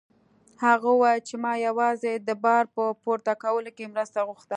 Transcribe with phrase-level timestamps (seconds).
[0.63, 4.49] هغه وویل چې ما یوازې د بار په پورته کولو کې مرسته غوښته.